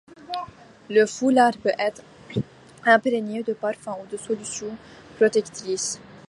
Le 0.89 1.05
foulard 1.05 1.55
peut 1.61 1.73
être 1.77 2.01
imprégné 2.83 3.43
de 3.43 3.53
parfum 3.53 3.95
ou 4.03 4.07
de 4.09 4.17
solution 4.17 4.75
protectrice. 5.17 5.99